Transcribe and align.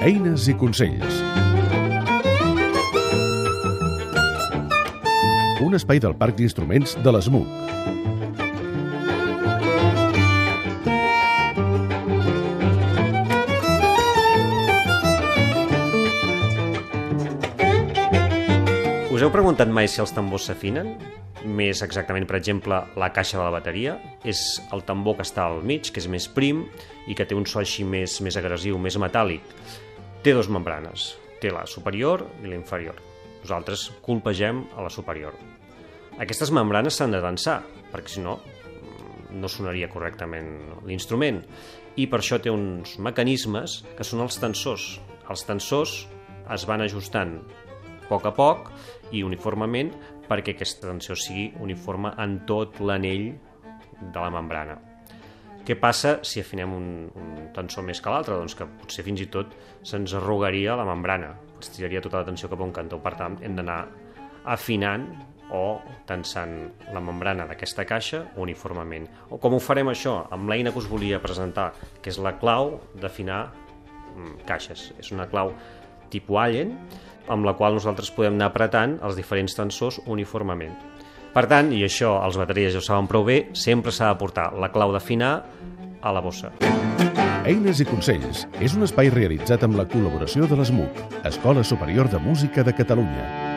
Eines 0.00 0.46
i 0.48 0.54
consells. 0.56 1.18
Un 5.60 5.76
espai 5.76 6.00
del 6.00 6.14
Parc 6.16 6.38
d'Instruments 6.38 6.94
de 7.04 7.12
l'ESMUC. 7.12 7.50
Us 19.12 19.20
heu 19.20 19.28
preguntat 19.28 19.68
mai 19.68 19.84
si 19.84 20.00
els 20.00 20.16
tambors 20.16 20.48
s'afinen? 20.48 20.94
Més 21.44 21.84
exactament, 21.84 22.24
per 22.24 22.40
exemple, 22.40 22.80
la 22.96 23.12
caixa 23.12 23.36
de 23.36 23.44
la 23.44 23.52
bateria 23.52 23.98
és 24.24 24.62
el 24.72 24.80
tambor 24.88 25.20
que 25.20 25.28
està 25.28 25.44
al 25.44 25.60
mig, 25.60 25.92
que 25.92 26.00
és 26.00 26.08
més 26.08 26.24
prim 26.24 26.64
i 27.04 27.12
que 27.12 27.28
té 27.28 27.36
un 27.36 27.44
so 27.44 27.60
així 27.60 27.84
més, 27.84 28.16
més 28.24 28.40
agressiu, 28.40 28.80
més 28.80 28.96
metàl·lic. 28.96 29.44
Té 30.20 30.34
dues 30.36 30.50
membranes, 30.52 31.14
té 31.40 31.48
la 31.48 31.62
superior 31.64 32.26
i 32.42 32.50
la 32.50 32.58
inferior. 32.58 32.98
Nosaltres 33.40 33.86
colpegem 34.04 34.66
a 34.76 34.84
la 34.84 34.90
superior. 34.92 35.32
Aquestes 36.20 36.52
membranes 36.52 36.98
s'han 37.00 37.14
de 37.16 37.22
tensar, 37.24 37.62
perquè 37.88 38.12
si 38.12 38.24
no 38.24 38.36
no 39.30 39.48
sonaria 39.48 39.88
correctament 39.88 40.50
l'instrument 40.84 41.38
i 41.96 42.08
per 42.10 42.18
això 42.18 42.40
té 42.42 42.50
uns 42.52 42.96
mecanismes 42.98 43.78
que 43.96 44.04
són 44.04 44.26
els 44.26 44.36
tensors. 44.42 44.90
Els 45.30 45.46
tensors 45.48 45.96
es 46.52 46.68
van 46.68 46.84
ajustant 46.84 47.38
a 47.40 48.04
poc 48.10 48.28
a 48.28 48.34
poc 48.36 48.68
i 49.16 49.24
uniformement 49.24 49.94
perquè 50.28 50.52
aquesta 50.52 50.90
tensió 50.90 51.16
sigui 51.16 51.48
uniforme 51.64 52.12
en 52.20 52.40
tot 52.50 52.82
l'anell 52.84 53.30
de 54.02 54.18
la 54.18 54.30
membrana. 54.36 54.89
Què 55.66 55.76
passa 55.76 56.18
si 56.26 56.40
afinem 56.40 56.72
un, 56.74 56.86
un 57.14 57.48
tensor 57.54 57.84
més 57.86 58.00
que 58.00 58.12
l'altre? 58.12 58.38
Doncs 58.40 58.56
que 58.58 58.66
potser 58.80 59.04
fins 59.06 59.20
i 59.22 59.28
tot 59.32 59.52
se'ns 59.86 60.14
arrugaria 60.16 60.76
la 60.78 60.86
membrana, 60.88 61.34
es 61.60 61.72
tiraria 61.74 62.00
tota 62.04 62.22
la 62.22 62.28
tensió 62.28 62.48
cap 62.50 62.60
a 62.60 62.66
un 62.66 62.72
cantó. 62.72 62.98
Per 63.04 63.12
tant, 63.18 63.36
hem 63.44 63.58
d'anar 63.58 63.82
afinant 64.48 65.06
o 65.50 65.80
tensant 66.06 66.54
la 66.94 67.02
membrana 67.02 67.46
d'aquesta 67.48 67.84
caixa 67.84 68.22
uniformement. 68.40 69.08
O 69.30 69.38
com 69.42 69.56
ho 69.56 69.60
farem 69.62 69.90
això? 69.90 70.20
Amb 70.32 70.50
l'eina 70.50 70.72
que 70.72 70.80
us 70.80 70.88
volia 70.90 71.20
presentar, 71.22 71.72
que 72.00 72.12
és 72.12 72.20
la 72.22 72.36
clau 72.38 72.76
d'afinar 73.02 73.42
mm, 73.50 74.44
caixes. 74.48 74.90
És 75.02 75.10
una 75.12 75.26
clau 75.30 75.52
tipus 76.10 76.38
Allen, 76.40 76.76
amb 77.30 77.46
la 77.46 77.54
qual 77.58 77.76
nosaltres 77.76 78.10
podem 78.14 78.38
anar 78.38 78.50
apretant 78.50 78.96
els 79.06 79.18
diferents 79.18 79.54
tensors 79.58 80.00
uniformement. 80.06 80.74
Per 81.30 81.44
tant, 81.46 81.70
i 81.70 81.84
això 81.86 82.16
els 82.26 82.38
bateries 82.40 82.74
ja 82.74 82.80
ho 82.80 82.84
saben 82.84 83.06
prou 83.10 83.26
bé, 83.26 83.44
sempre 83.54 83.94
s'ha 83.94 84.10
de 84.10 84.18
portar 84.18 84.50
la 84.58 84.70
clau 84.74 84.90
d'afinar 84.94 85.34
a 86.02 86.12
la 86.12 86.22
bossa. 86.24 86.50
Eines 87.46 87.80
i 87.80 87.86
consells 87.88 88.44
és 88.60 88.74
un 88.76 88.84
espai 88.86 89.12
realitzat 89.14 89.62
amb 89.66 89.78
la 89.78 89.86
col·laboració 89.88 90.50
de 90.50 90.58
l'ESMUC, 90.58 91.00
Escola 91.30 91.64
Superior 91.64 92.10
de 92.10 92.20
Música 92.22 92.66
de 92.66 92.74
Catalunya. 92.76 93.49